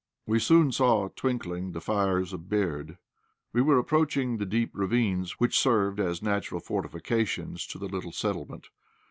[0.25, 2.97] We soon saw twinkling the fires of Berd.
[3.53, 8.69] We were approaching the deep ravines which served as natural fortifications to the little settlement.